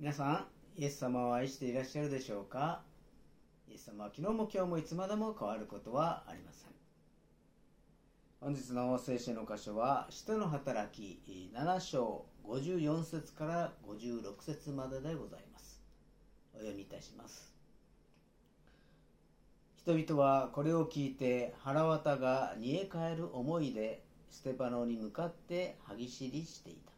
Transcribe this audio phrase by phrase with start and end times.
[0.00, 0.46] 皆さん、
[0.80, 2.82] イエス様を愛していらっしゃるでしょうか？
[3.68, 6.70] イエス様は昨日も今日もいつまでも変わることはありません。
[8.40, 11.20] 本日の聖書の箇所は、使徒の働き
[11.52, 15.80] 7章54節から56節まででございます。
[16.54, 17.52] お読みいたします。
[19.78, 26.92] 人々はこれを聞いて腹渡が煮え返る思いでステパノに向かって歯ぎしりしていた。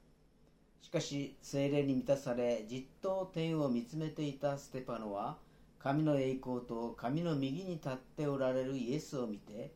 [0.82, 5.38] しかし精霊に満たされじっと天を見つめていたステパノは
[5.78, 9.72] 神の栄光と神の右に立っておられるイエスを見て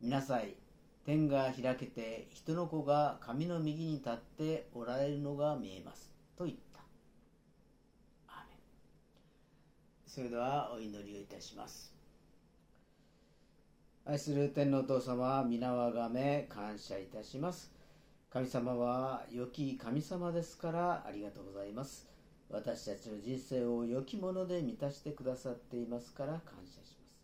[0.00, 0.54] 見なさい
[1.04, 6.72] 天が開けて人の子が神の右に立っておられるのが見えますと言った。
[10.12, 11.94] それではお祈りをいたします。
[14.04, 17.71] 愛する天皇お父様皆をあがめ感謝いたします。
[18.32, 22.08] 神様は良き神様ですからありがとうございます。
[22.48, 27.20] 私たちの人生を良きもので満たしてくださっていますから感謝します。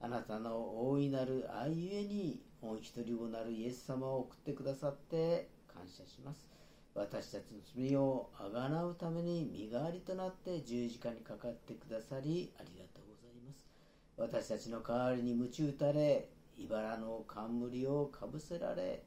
[0.00, 6.50] あなたの大いなる愛ゆえに御一人子なるイエス様を送ってくださって感謝します。
[6.96, 13.68] 私たちの罪をあがなうために身代わりとなって十字架にかかってくださりありがとうございます。
[14.16, 16.28] 私たちの代わりに鞭打たれ、
[16.58, 19.04] 茨の冠をかぶせられ、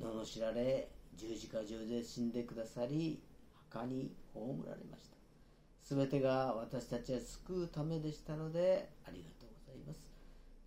[0.00, 3.22] 罵られ十字架上で死んでくださり
[3.70, 5.14] 墓に葬られました。
[5.94, 10.08] 全てが私たちを救うためでしたのでありがとうございます。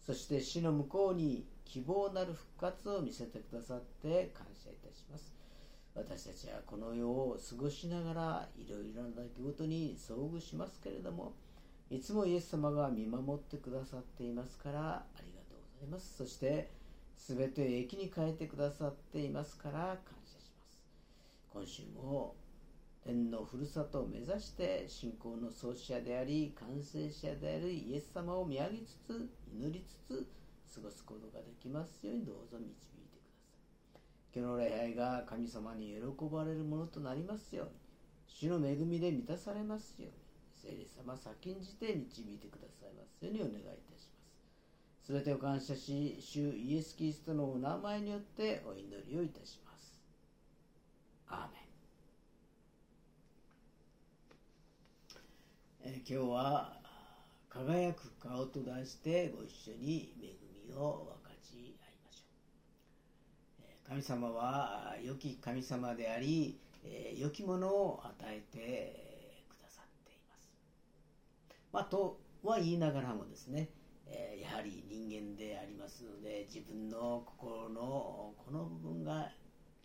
[0.06, 5.36] そして死の向こうに希望なる復活を見せてくださって感謝いたします。
[5.96, 11.34] 私たちはこの世を過ごしながらいろいろな出来事に遭遇しますけれども
[11.90, 16.16] いつもイエス様が見守ってくださっていますからありがとうございます。
[16.18, 16.70] そして
[17.18, 20.80] 全てを益に変えてくださっていますから感謝します。
[21.50, 22.36] 今週も
[23.04, 30.28] 天のふるさとを目指して信仰の創始者であり完成者であるイエス様を見上げつつ祈りつつ
[30.76, 32.70] 過ごすことができますようにどうぞ導い
[33.12, 34.02] てください。
[34.36, 37.72] 今日の礼拝が神様に喜ばれるものとなりますように
[38.28, 40.18] 主の恵みで満たされますように
[40.54, 43.97] 聖霊様先んじて導いてくださいますようにお願いいたします。
[45.08, 50.02] すべてを感謝し、主イエス・キリストのお名前によってお祈りをいたします。
[51.30, 51.40] アー
[55.86, 55.96] メン。
[55.96, 56.82] え今日は、
[57.48, 60.36] 輝く顔と題してご一緒に恵
[60.68, 62.26] みを分かち合いましょ
[63.86, 63.88] う。
[63.88, 66.60] 神様は良き神様であり、
[67.16, 70.52] 良きものを与えてくださっています。
[71.72, 73.70] まあ、とは言いながらもですね、
[74.10, 79.32] えー、やはり人間でありますので自分の心のこの部分が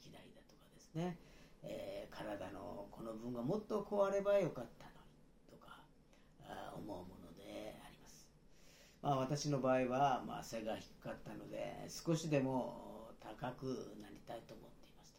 [0.04, 1.16] 嫌いだとかですね、
[1.62, 4.90] えー、体のこの部分がもっとこうあればよかったの
[5.50, 5.78] にとか
[6.48, 8.28] あ思うものであります、
[9.02, 15.18] まあ、私の場合は、まあ、背が低かったので少しでも高くなりたいと思っていました、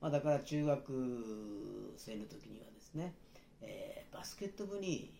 [0.00, 3.14] まあ、だから中学生の時にはですね、
[3.60, 5.12] えー、バスケット部に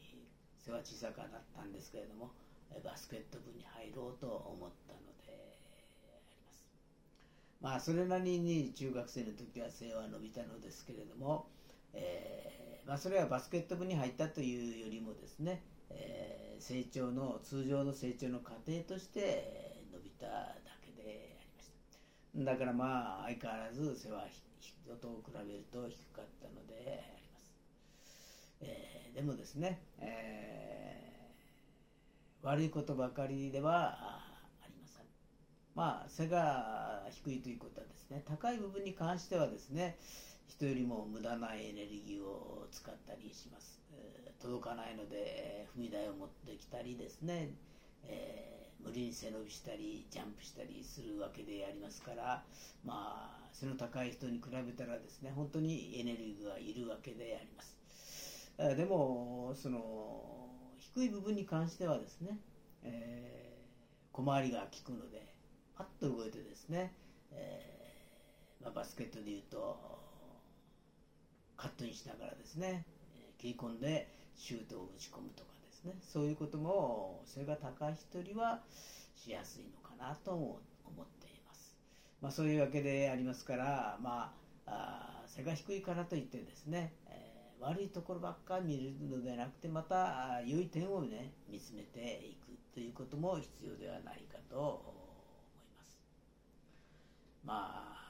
[0.64, 1.26] 背は小さかっ
[1.56, 2.30] たんですけれども
[2.84, 5.58] バスケット部に入ろうと思ったので
[6.04, 6.64] あります。
[7.60, 11.46] まあそれなりに中学生の時は背は伸びたのですけれども、
[11.92, 20.54] えー、まあ、それはバスケット部に入ったというよりもですね、えー、成長の通常の成長の過程として伸びただ
[20.84, 21.70] けでありまし
[22.44, 24.26] ただからまあ相変わらず背は
[24.60, 27.52] 人と比べると低かったのであります、
[28.60, 31.09] えー、でもですね、えー
[32.42, 33.98] 悪いことばかりでは
[34.62, 35.04] ありません。
[35.74, 39.98] まあ、背が低いということはですね、高い部分に関してはですね、
[40.46, 43.80] 人よりも無駄なエネルギーを使ったりします。
[44.40, 47.50] 届かないので、踏み台を持ってきたりですね、
[48.04, 52.42] えー、無理に背伸びしたり、ジャンプしたりするわけでありますから、
[52.82, 57.76] まあ、背の高い人に比べたらですね、本当にエネルギーがいるわけであります。
[58.58, 60.59] えでも、その、
[60.94, 62.38] 低い部分に関してはですね、
[62.82, 65.34] えー、小回りが効くので、
[65.76, 66.92] パッと動いてですね、
[67.32, 69.78] えー、まあ、バスケットでいうと、
[71.56, 72.84] カットインしながらですね、
[73.38, 78.60] 切り込んでシュートを打ち込むとかですね、そういうことも背が高い人よりは
[79.14, 80.58] しやすいのかなと思
[81.02, 81.76] っています。
[82.20, 84.34] まあ、そういうわけでありますから、ま
[84.66, 86.92] あ、あ背が低いからといってですね、
[87.60, 95.98] 悪いところばっかり見るのではなくてまた良い点をね見つめていくということも必要ではないかと思います。
[97.44, 98.00] まあ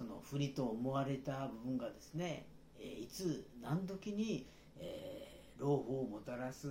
[0.00, 2.46] その不利と思われた部分がですね、
[2.80, 4.46] えいつ何時に、
[4.78, 6.68] えー、老婆をもたらす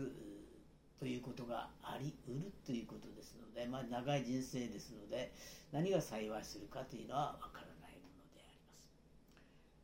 [1.00, 5.32] ということがありうるということですので、まあ、長い人生ですので
[5.72, 8.90] 何が幸いするかというのは分からないものであります。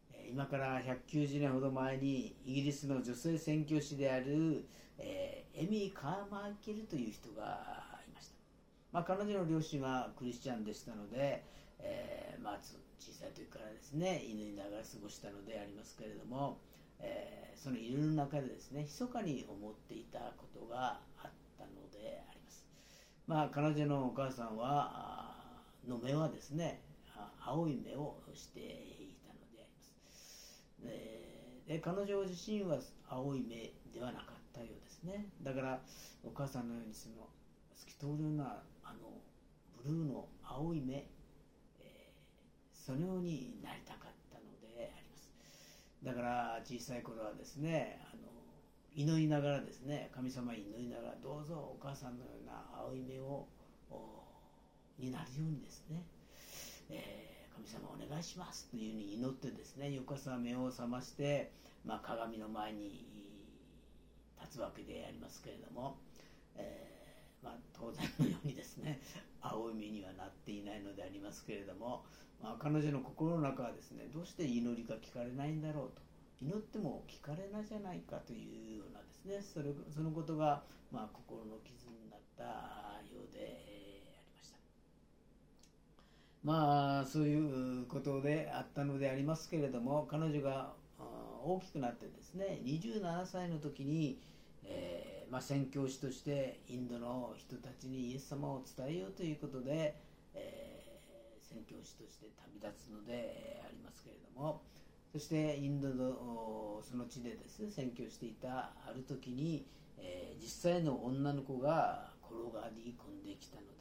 [0.10, 4.66] え今から190年ほど前にイギリスの女性宣教師である、
[4.98, 8.36] えー、エミー・カーマーケルという人がいました。
[8.92, 11.44] まあ、彼女の両親はクリスチャンでしたので、
[11.80, 12.60] えー、まあ、
[13.00, 16.60] 小さい時からですね祈りながら過ごしたのでありますけれども、
[17.00, 22.66] えー、その祈りの中でですね密かに思っていたことがあったのであります。
[23.27, 25.36] まあ、彼女のお母さんは
[25.88, 26.81] の目はですね
[27.45, 29.15] 青い目をしていた。
[30.86, 32.78] で彼女自身は
[33.08, 35.28] 青い目ではなかったようですね。
[35.42, 35.82] だから
[36.24, 37.28] お母さんのようにその
[37.76, 39.22] 透き通るようなあの
[39.84, 45.30] ブルーの青い目、えー、そのようになりたかったのであります。
[46.04, 48.24] だから小さい頃はですねあの
[48.96, 53.48] 祈りながらですね神様に祈りながらどうぞお母さんのような青い目を
[54.98, 56.04] になるようにですね、
[56.90, 57.35] えー、
[57.86, 61.52] 様お願いしますというふうに祈ってですね翌朝目を覚まして、
[61.86, 63.06] まあ、鏡の前に
[64.42, 65.98] 立つわけでありますけれども、
[66.56, 69.00] えー、まあ、当然のようにですね
[69.42, 72.04] 青い目にはなっていないのでありますけれども、
[72.42, 76.04] まあ、彼女の心の中はですねどうして祈りが聞かれないんだろうと。
[76.42, 82.44] 祈っても聞かれないじゃないかというようなですねそれそのことが、まあ、心の傷になった
[83.08, 83.65] ようで
[86.46, 90.74] まあそういうことであったのでありますけれども彼女が
[91.44, 94.20] 大きくなってですね27歳の時に、
[94.64, 99.96] えー、まあ、宣教師としてインドの人たちにイエス様を伝えようということで、
[100.36, 104.62] えー、宣教師として旅立つのでありますけれども
[105.12, 109.66] そしてインドのその地でですね宣教していたある時に、
[109.98, 113.75] えー、実際の女の子が転がり込んできたの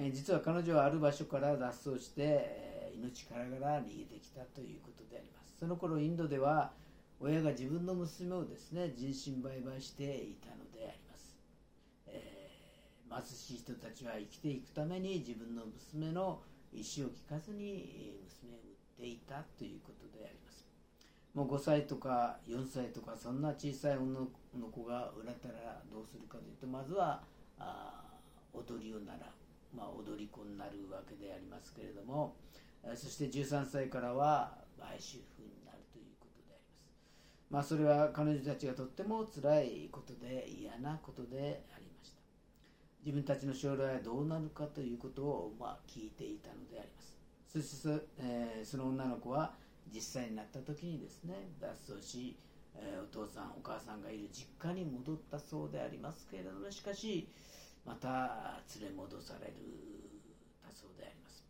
[0.00, 5.56] え実は彼女はある場所から脱走して、命からがら逃げてきたということであります。
[5.58, 6.72] その頃インドでは
[7.18, 11.36] 親が自分の娘をですね人身売買していたのであります、
[12.06, 16.40] えー、貧しい人たちは生きていくために自分の娘の
[16.72, 20.64] 意思を聞かずに娘を売っていたということであります。
[21.34, 24.28] もう5歳とか4歳とかそんな小さい女の
[24.70, 27.22] 子が売られたらどうするかというとまずは
[27.58, 28.04] あ
[28.54, 29.47] 踊りを習う。
[29.74, 32.36] まあ、踊り子になるわけでありますけれども
[32.94, 37.02] そして13歳からは売春婦になるということであります。
[37.50, 42.20] まあ、それは彼女たちがとっても辛いことで嫌なことでありました。
[43.04, 47.16] 自分たちの将来はどうなるかということを、まあ、聞いていたのであります。
[47.52, 49.54] そしてそ,、えー、その女の子は
[49.92, 52.36] 実際になった時にですね脱走し、
[53.02, 57.28] お父さんお母さんがいる実家に戻ったそうでありますけれどもしかし
[57.88, 59.56] また連れ戻される。
[60.60, 61.42] だそうであります、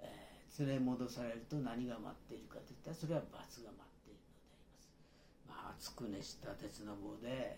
[0.00, 4.92] えー、連れ戻されると何が待っているかといったらそれは罰が待っているのであります。
[5.48, 7.56] まあ熱く熱した鉄の棒で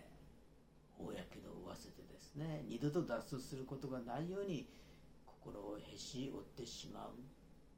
[0.95, 4.71] 大やけどを負わせてですね二度と脱走することがないように
[5.27, 7.19] 心をへし折ってしまう。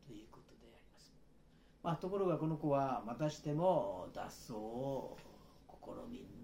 [0.06, 1.10] ということであります、
[1.82, 5.18] まあ、ところがこの子はまたしても脱走を
[5.72, 6.43] 試みる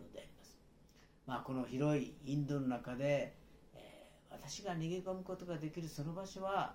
[1.30, 3.36] まあ、この広いインドの中で、
[3.76, 6.74] えー、私が逃げ込むことができるその場所は、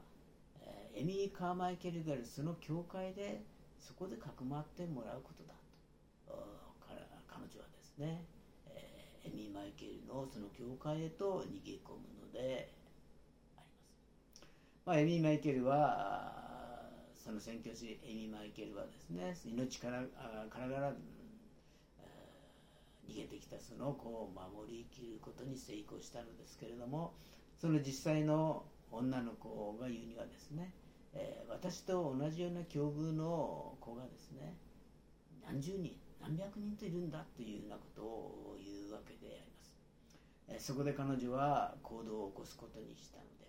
[0.63, 3.43] えー、エミー・カーマイケルがあるその教会で
[3.81, 5.55] そこでかくまってもらうことだと。
[7.27, 8.25] 彼女はですね、
[8.69, 12.71] えー、エミー・マイケルのその教会へと逃げ込むので
[13.57, 14.47] あります、
[14.87, 16.33] まあ、エミー・マイケルは
[17.17, 20.03] その宣教師エミー・マイケルはですね命から
[20.49, 20.93] からがら
[23.09, 27.15] 逃げてきたその子を守りきることに成功したのですけれども
[27.61, 30.73] その実際の女の子が言うにはですね、
[31.13, 34.55] えー、私と同じような境遇の子がですね
[35.47, 39.75] 何十人何百人といるんだというようなことを言うわけであります、
[40.49, 43.45] え、そこで彼女は行動を起こすことにしたのであ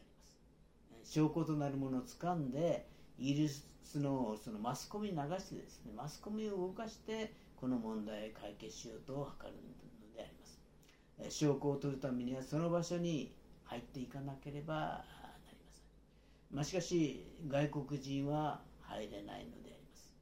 [0.91, 2.85] ります、証拠となるものを掴んで
[3.17, 10.45] イギリスのそのマスコミに流してですねマスコミを動かしてこの問題を解決しようと図るのでありま
[11.29, 11.35] す。
[11.37, 13.33] 証拠を取るためにはその場所に
[13.63, 15.05] 入っていかなければな
[15.51, 16.55] りません。
[16.55, 20.13] まあ、しかし外国人は入れないのであります。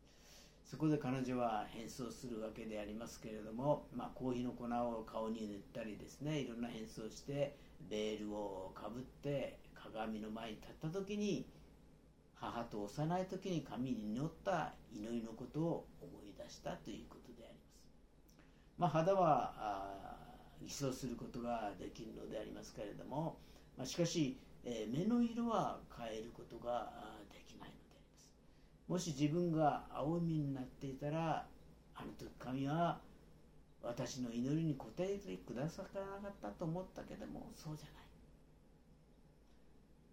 [0.64, 7.56] そこで彼女は変装するわけでありますけれども、まあ、コーヒーの粉を顔に塗ったりですねいろんな変装して
[7.90, 11.46] ベールをかぶって鏡の前に立った時に
[12.36, 17.23] 母と幼い時に神に祈った祈りのことを思い出したということ。
[18.78, 19.54] まあ、肌は
[20.62, 23.38] 偽装することができるのでありますけれども、
[23.78, 26.92] まあ、しかし、えー、目の色は変えることが
[27.32, 28.32] できないのであります。
[28.88, 31.46] もし自分が青みになっていたら
[31.96, 33.00] あの時神は
[33.82, 38.04] 私の祈りに応えてくださらなかったと思ったけどもそうじゃない。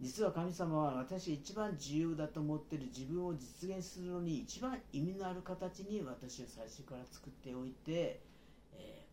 [0.00, 8.22] 実は神様は私一番重要だと思っている自分を実現するのに一番意味のある形に私を最初から作っておいて、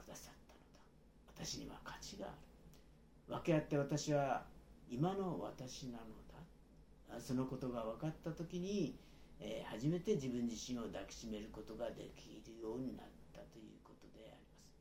[0.07, 1.45] ださったのだ。
[1.45, 2.35] 私には価値がある。
[3.27, 4.45] 分け合って私は
[4.89, 5.97] 今の私なの
[7.09, 7.19] だ。
[7.19, 8.97] そのことが分かった時に、
[9.39, 14.77] えー、初めて自分自身を抱きしめることができるようになったということであります。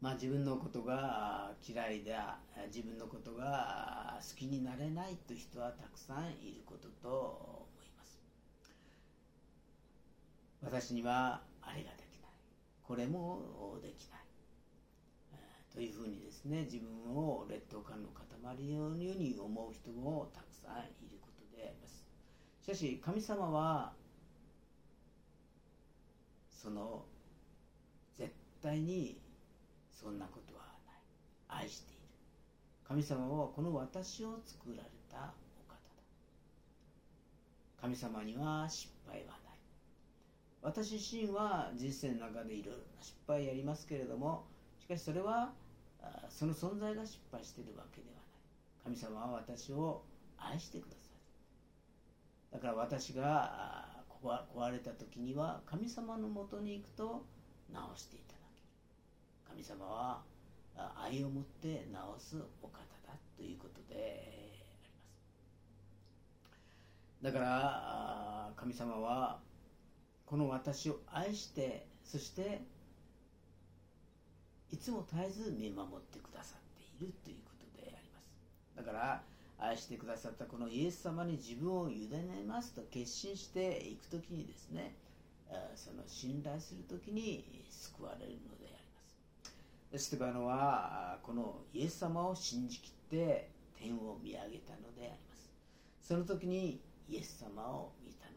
[0.00, 2.38] まあ自分のことが嫌いだ。
[2.66, 8.20] 自分のことが好きになれないという人はたくさんいることと思います。
[10.62, 12.03] 私にはあれがで
[12.94, 14.20] これもできない。
[15.74, 22.06] というふうにですね自分を劣等感の塊のように思う人もたくさんいることであります。
[22.62, 23.94] しかし神様は
[26.52, 27.04] その
[28.16, 28.32] 絶
[28.62, 29.18] 対に
[29.90, 30.62] そんなことは
[31.48, 31.64] ない。
[31.64, 32.00] 愛している。
[32.86, 35.80] 神様はこの私を作られたお方だ。
[37.80, 39.43] 神様には失敗はない。
[40.64, 44.46] 私自身は人生の中でいろいろな失敗やりますけれども
[44.80, 45.52] しかしそれは
[46.30, 48.96] その存在が失敗しているわけではない。
[48.96, 50.02] 神様は私を
[50.38, 50.96] 愛してくださ
[52.52, 52.54] い。
[52.54, 57.24] だから私が壊れた時には神様のもとに行くと
[57.72, 58.66] 直していただける。
[59.48, 60.22] 神様は
[60.96, 64.50] 愛を持って直すお方だということで
[66.42, 66.56] あ
[67.22, 67.32] ります。
[67.32, 69.38] だから神様は
[70.26, 72.62] この私を愛してそして
[74.70, 78.76] いつも絶えず見守ってくださっているということであります。
[78.76, 79.22] だから
[79.58, 84.94] 愛してくださったこのイエス様に自分を委ねますと決心していく時にですね
[85.76, 88.74] その信頼する時に救われるのであり
[89.92, 90.06] ます。
[90.06, 95.52] ステパノはこのイエス様を信じきって天を見上げたのであります。
[96.00, 98.32] その時にイエス様を見たの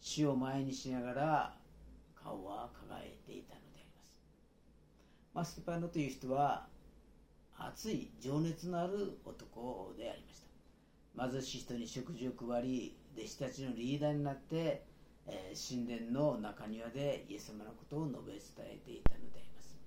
[0.00, 1.54] 死を前にしながら
[2.14, 3.84] 顔は輝いていたのであり
[5.34, 6.66] まあ、ステパノという人は
[7.58, 10.50] 熱い情熱のある男でありました。
[11.30, 14.84] 貧しい人に食事を配り弟子たちのリーダーになって、
[15.26, 19.78] えー、神殿の中庭でイエス様のことを述べ伝えていたのであります、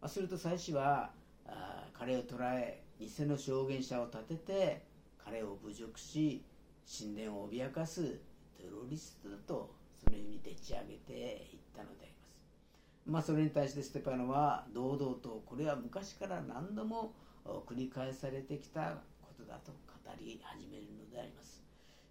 [0.00, 1.10] まあ、すると祭司は
[1.46, 4.82] あ彼を捕らえ偽の証言者を立てて
[5.24, 6.44] 彼を侮辱し
[6.86, 8.20] 神殿を脅かす
[8.62, 11.12] テロリストだとそのようにでち上げて
[11.52, 13.10] いったのであります。
[13.10, 17.12] まあ、それに対してステパノは堂々とこれは昔から何度も
[17.44, 21.60] 繰り返されてきたことだと語り始めるのであります。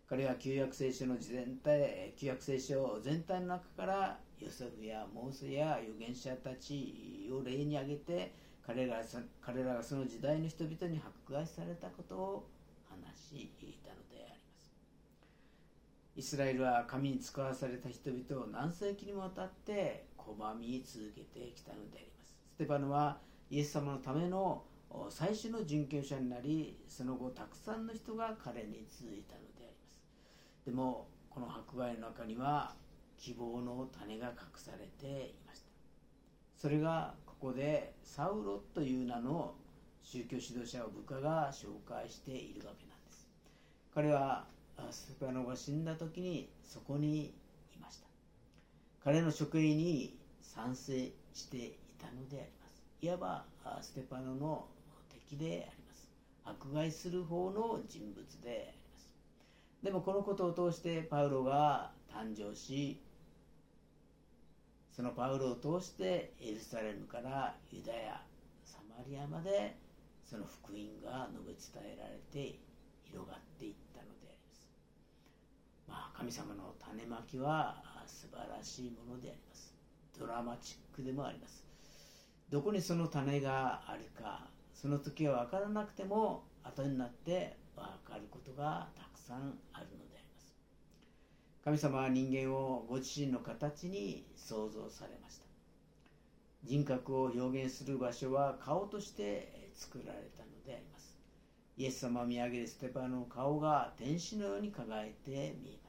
[0.09, 8.33] 彼は旧約聖書の全体旧約聖書全体の中からヨセフやモーセや預言者たちを例に挙げて
[8.67, 9.01] 彼ら
[9.41, 12.49] 彼らがその時代の人々に迫害されたことを
[12.89, 14.10] 話しいたのです。
[16.21, 22.35] イスラエルは神に使わされた人々を何世紀にもわたって拒み続けてきたのであります。
[22.53, 23.17] ステパノは
[23.49, 24.61] イエス様のための
[25.09, 29.71] 最初の殉教者になりその後たくさんの人が彼に続いたのでありま
[30.61, 30.65] す。
[30.67, 32.75] でもこの迫害の中には
[33.17, 35.65] 希望の種が隠されていました。
[36.55, 39.55] それがここでサウロという名の
[40.03, 43.27] 宗教指導者を部下が紹介しているわけなんです。
[43.95, 44.45] 彼は
[44.89, 47.33] スパノが死んだ時にそこにい
[47.79, 48.07] ました。
[49.03, 52.83] 彼の職員に賛成していたのであります。
[53.01, 53.45] いわば
[53.81, 54.67] ステパノの
[55.29, 56.11] 敵であります。
[56.43, 59.09] 迫害する方の人物であります。
[59.83, 62.99] でもこのことを通してパウロが誕生し
[64.91, 68.21] そのパウロを通してエルサレムからユダヤ
[68.65, 69.75] サマリアまで
[70.23, 72.59] その福音が述べ伝えられて
[73.03, 73.90] 広がっていった。
[75.91, 79.75] まあ神様の種まきは素晴らしいものであります。
[80.17, 81.65] ドラマチックでもあります。
[82.49, 90.55] どこにその種があるかその時は分からなくても後になって分かることがたくさんあるのであります。
[91.63, 95.45] 神様は人間をご自身の形に創造されました。
[96.63, 101.17] 人格を表現する場所は顔として作られたのであります。
[101.77, 105.80] イエス様を見上げるステパノの顔が天使のように輝いて見え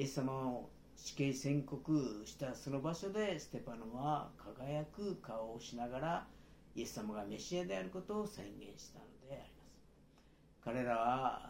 [0.00, 6.26] イエス様を死刑宣告したその場所でステパノは輝く顔をしながら
[6.74, 9.76] イエス様がメシアであることを宣言したのであります。
[10.64, 11.42] 彼らは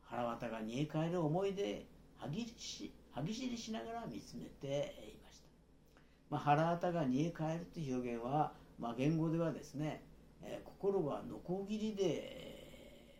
[0.00, 1.84] 腹渡が煮え返る思いで
[2.16, 5.48] 歯ぎし歯ぎしりしながら見つめていました、
[6.30, 10.02] まあ、腹渡が煮え返るという表現は、まあ、言語ではですね、
[10.42, 13.12] えー、心がノコギリで、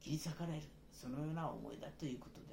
[0.00, 0.62] 切り裂かれる
[0.92, 2.47] そのような思いだということです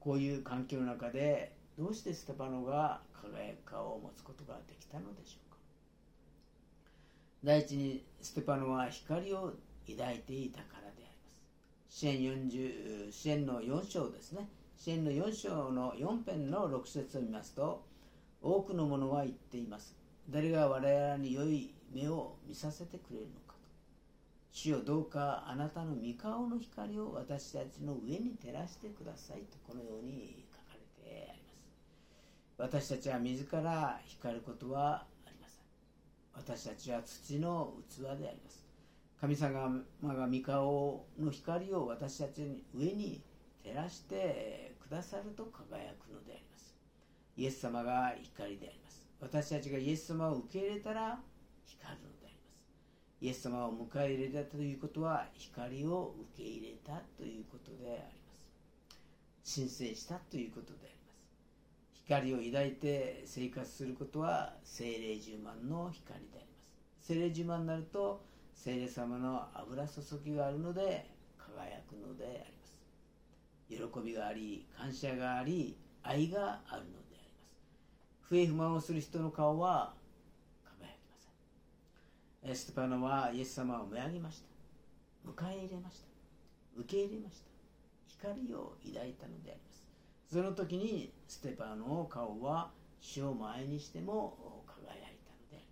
[0.00, 5.58] こういう環境の中でどうしてステパノが輝く顔を持つことができたのでしょうか？
[7.44, 9.54] 第一にステパノは光を
[9.88, 11.96] 抱いていたからであります。
[11.96, 14.48] 支援40支援の4章ですね。
[14.76, 17.84] 支援の4章の4編の6節を見ますと
[18.40, 19.96] 多くの者は言っています。
[20.30, 23.47] 誰が我々に良い目を見させてくれるのか。
[24.50, 31.58] 主よどうかあなたの御顔の光を私たちの上に照らしてくださいとこのように書かれてあります。
[32.58, 35.64] 私たちは自ら光ることはありません。
[36.34, 38.66] 私たちは土の器であります。
[39.20, 43.20] 神様が御顔の光を私たちに上に
[43.64, 46.74] 照らしてくださると輝くのであります。
[47.36, 49.06] イエス様が光であります。
[49.20, 51.18] 私たちがイエス様を受け入れたら
[51.66, 52.17] 光るの
[53.20, 58.34] イエス様を迎え入れたということは光を受け入れたということでありま
[59.42, 59.58] す。
[59.58, 62.02] 申請したということであります。
[62.04, 66.62] 光を抱いて生活することは精霊十万の光でありま
[67.02, 67.08] す。
[67.08, 68.22] 精霊十万になると
[68.54, 73.98] 精霊様の油注ぎがあるので輝くのであります。
[74.00, 77.58] 喜びがあり感謝があり愛があるのであります。
[78.22, 79.92] 不平不満をする人の顔は
[82.42, 84.48] エステパノはイエス様を見上げました。
[85.28, 86.06] 迎え入れました。
[86.76, 87.48] 受け入れました。
[88.06, 89.86] 光を抱いたのであります。
[90.32, 95.70] その時にステパノの顔は死を前にしても輝いたのでありま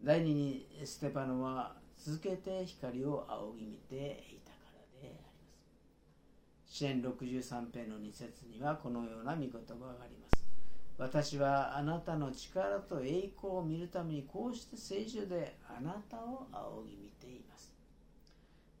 [0.00, 0.04] す。
[0.04, 5.46] 第二にステパノは続けて光を仰ぎ見ていたからであります。
[6.66, 10.25] 支援63編の2節にはこのような御言葉があります
[10.98, 17.72] 私はあなたの力と栄光を見るためにこうして聖書であなたを仰ぎ見ています、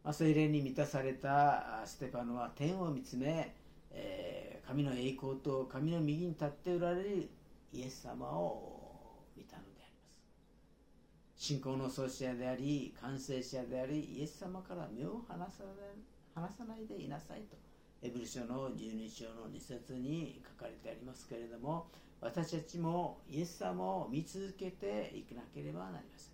[0.02, 3.54] まあ、精霊に満たされたステパノは天を見つめ
[3.96, 7.30] え、神の栄光と神の右に立っておられる
[7.72, 10.20] イエス様を見たのであります。
[11.36, 15.64] 信仰の創始者であり完成者でありイエス様から目を離さ
[16.34, 17.56] 離さないでいなさいと
[18.02, 21.86] エブル書の12章の2節に書かれてありますけれども
[22.26, 26.32] 私たちもイエス様を見続けていかなければなりません。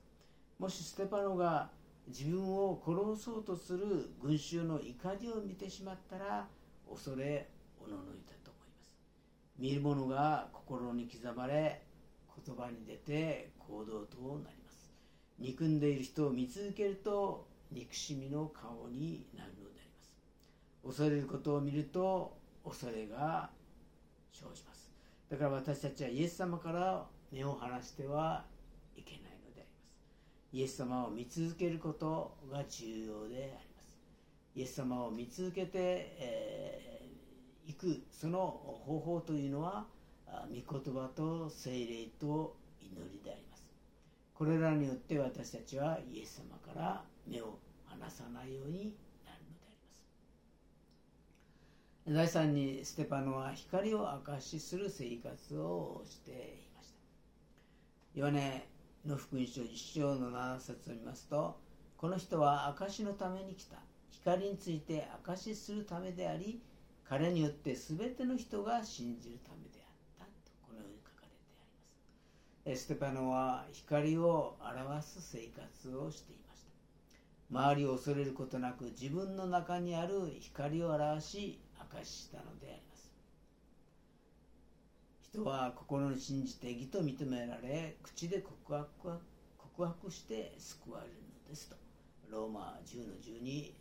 [0.58, 1.70] もしステパノが
[2.08, 6.48] 自分を殺そうとする群衆の怒りを見てしまったら
[6.90, 7.46] 恐れ
[7.78, 8.96] おののいたと思います。
[9.58, 11.82] 見る者が心に刻まれ
[12.46, 14.94] 言葉に出て行動となります。
[15.38, 20.16] 憎んでいる人を見続けると憎しみの顔になるのであります。
[20.98, 23.50] 恐れることを見ると恐れが
[24.32, 24.81] 生じます。
[25.32, 28.44] だから私たちはイエス様から目を離しては
[28.94, 30.54] いけないのであります。
[30.54, 33.98] イエス様を見続けることが重要であります。
[34.54, 35.80] イエス様を見続けてい、
[36.20, 38.40] えー、くその
[38.84, 39.86] 方法というのは
[40.50, 43.64] 御言葉と聖霊と祈りであります。
[44.34, 48.94] これらによって私たちはイエス様から目を離さないように
[52.04, 56.34] 第3にステパノは光を証しする生活をしてい
[56.74, 58.20] ました。
[58.20, 58.66] ヨネ
[59.06, 61.60] の福音書1章の7節を見ますと
[61.96, 63.76] この人は証のために来た。
[64.10, 66.60] 光について証しするためであり
[67.08, 69.84] 彼によって全ての人が信じるためで
[70.20, 70.30] あったと
[70.66, 71.62] このように書かれてあ
[72.66, 72.82] ります。
[72.82, 76.72] エステパノは光を表す生活をしていました。
[77.48, 81.60] 周りを恐れることなく自分の中にある光を表し
[82.04, 83.12] したのであります。
[85.20, 89.18] 人は心に信じて義と認められ口で告白は
[89.58, 91.12] 告白して救われる
[91.44, 91.76] のですと
[92.30, 93.72] ローマ10の12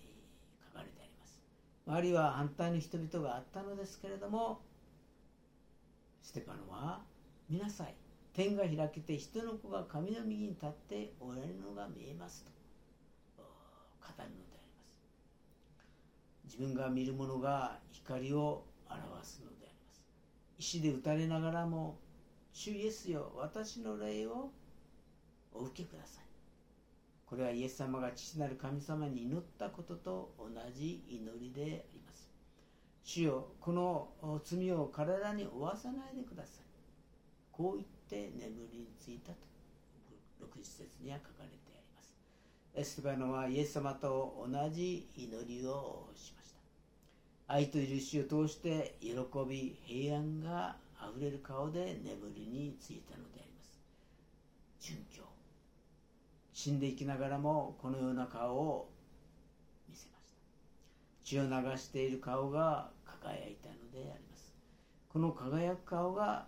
[0.66, 1.42] 書かれてあります。
[1.86, 4.62] 周りは反対の人々があったのですけれども
[6.22, 7.02] ステパノは
[7.50, 7.96] 見なさい。
[8.34, 12.46] 天が開けて人の子が神の右に立っておられるのが見えます
[13.36, 14.51] と語るのであります。
[16.52, 20.04] 自分が見るものが光を表すのであります。
[20.60, 21.98] 石で打たれながらも
[22.52, 24.52] 主イエスよ私の霊を
[25.54, 26.26] お受けください。
[27.26, 32.30] これはイエス様が父なる神様に祈ったことと同じ祈りであります。
[33.06, 36.66] 主よこの罪を体に負わさないでください。
[37.54, 39.38] こう言って眠りについたと
[40.42, 42.14] 6節には書かれてあります。
[42.76, 46.41] エステバノはイエス様と同じ祈りをしました
[47.54, 49.12] 愛と許しを通して喜
[49.46, 53.84] び平安があふれる顔で眠りについたのであります。
[54.80, 55.24] 殉教。
[56.54, 58.90] 死んでいきながらもこのような顔を
[59.90, 60.38] 見せました。
[61.26, 64.56] 血を流している顔が輝いたのであります。
[65.10, 66.46] この輝く顔が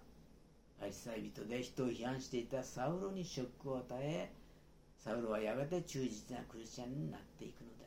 [0.80, 4.32] パリサイ人で人を批判していたサウロにショックを与え
[4.98, 7.83] サウロはやがて忠実なクリスチャンになっていくのです。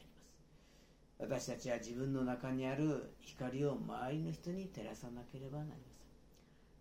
[1.18, 5.76] 私たちは自分の中にある光を周りの人に照らさなければなりま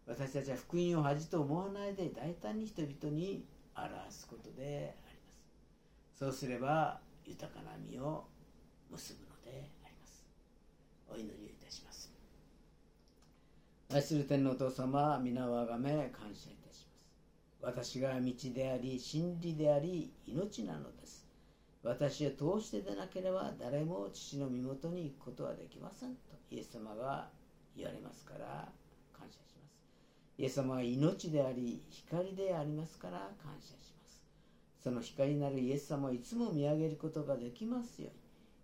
[0.07, 0.17] せん。
[0.17, 3.45] 私たちは福音を恥と思わないで大胆に人々に
[3.75, 5.31] 表すことでありま
[6.13, 6.19] す。
[6.19, 8.25] そうすれば豊かな実を
[8.91, 10.27] 結ぶのであります。
[11.09, 12.13] お祈りをいたします。
[13.93, 17.05] 愛する天皇お父様皆をあがめ感謝いたします。
[17.61, 21.24] 私が道であり真理であり命なのです。
[21.85, 26.15] 私を通してでなければ誰も父の身元に行くことはできませんと。
[26.49, 27.29] イエス様が
[27.77, 28.67] 言われますから
[29.13, 29.77] 感謝します。
[30.39, 34.23] イエス様は命であり光でありますから感謝します。
[34.83, 38.09] その光なるイエス様をいつも見上げることができますよ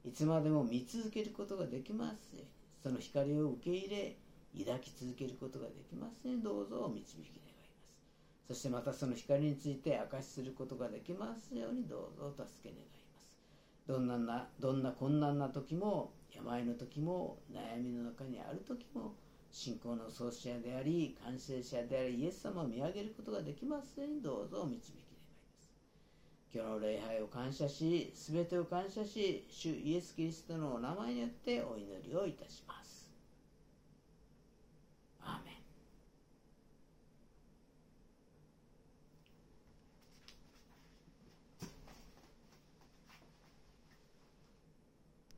[0.04, 0.12] うに。
[0.12, 2.48] いつまでも見続けることができますように。
[2.82, 4.18] その光を受け入れ
[4.66, 7.64] 抱き続けることができますねどうぞお導き願いま
[8.48, 8.48] す。
[8.48, 11.84] そしてまたその光について証しすることができますように。
[11.88, 13.01] どうぞお助け願います。
[13.88, 19.16] どんななどんな困難な時も病の時も悩みの中にある時も
[19.52, 25.02] 信仰の創始者であり完成者でありイエス様を見上げることができますようにどうぞ導き願い
[25.52, 25.74] です。
[26.54, 32.81] 今日の礼拝を感謝し全てを感謝し主イエス・キリストのお名前によってお祈りをいたします。